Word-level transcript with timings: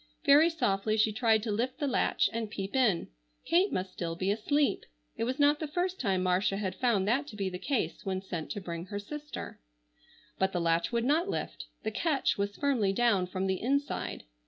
Very 0.25 0.49
softly 0.49 0.97
she 0.97 1.11
tried 1.13 1.43
to 1.43 1.51
lift 1.51 1.77
the 1.77 1.85
latch 1.85 2.27
and 2.33 2.49
peep 2.49 2.75
in. 2.75 3.09
Kate 3.45 3.71
must 3.71 3.93
still 3.93 4.15
be 4.15 4.31
asleep. 4.31 4.83
It 5.15 5.25
was 5.25 5.37
not 5.37 5.59
the 5.59 5.67
first 5.67 5.99
time 5.99 6.23
Marcia 6.23 6.57
had 6.57 6.73
found 6.75 7.07
that 7.07 7.27
to 7.27 7.35
be 7.35 7.49
the 7.51 7.59
case 7.59 8.03
when 8.03 8.19
sent 8.23 8.49
to 8.53 8.61
bring 8.61 8.85
her 8.87 8.97
sister. 8.97 9.59
But 10.39 10.53
the 10.53 10.59
latch 10.59 10.91
would 10.91 11.05
not 11.05 11.29
lift. 11.29 11.67
The 11.83 11.91
catch 11.91 12.35
was 12.35 12.55
firmly 12.57 12.93
down 12.93 13.27
from 13.27 13.45
the 13.45 13.61
inside. 13.61 14.23